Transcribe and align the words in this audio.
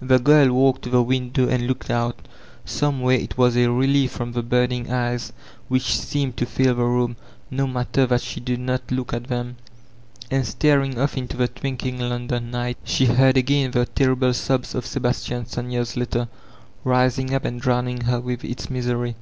The 0.00 0.18
girl 0.18 0.50
walked 0.54 0.80
to 0.84 0.88
the 0.88 1.02
window 1.02 1.50
and 1.50 1.66
looked 1.66 1.90
out. 1.90 2.18
Some 2.64 3.02
way 3.02 3.16
it 3.22 3.36
was 3.36 3.58
a 3.58 3.70
relief 3.70 4.10
from 4.12 4.32
the 4.32 4.42
burning 4.42 4.90
eyes 4.90 5.34
which 5.68 5.94
seemed 6.00 6.38
to 6.38 6.46
fin 6.46 6.68
the 6.68 6.76
room, 6.76 7.14
no 7.50 7.66
matter 7.66 8.06
that 8.06 8.22
she 8.22 8.40
did 8.40 8.58
not 8.58 8.90
look 8.90 9.12
at 9.12 9.24
them 9.26 9.56
And 10.30 10.46
staring 10.46 10.98
off 10.98 11.18
into 11.18 11.36
the 11.36 11.48
twinkling 11.48 12.00
London 12.00 12.50
night, 12.50 12.78
she 12.84 13.04
'430 13.04 13.04
eVoLTAutiNE 13.04 13.04
DE 13.04 13.04
Cleyre 13.04 13.26
heard 13.26 13.36
again 13.36 13.70
the 13.72 13.84
terrible 13.84 14.32
sobs 14.32 14.74
of 14.74 14.86
Sebastian 14.86 15.44
Sonyer's 15.44 15.94
letter 15.94 16.28
rising 16.84 17.34
up 17.34 17.44
and 17.44 17.60
drowning 17.60 18.00
her 18.04 18.18
with 18.18 18.46
its 18.46 18.70
misery. 18.70 19.14